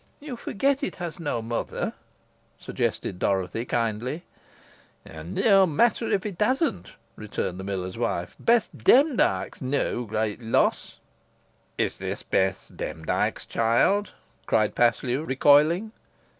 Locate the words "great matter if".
5.67-6.25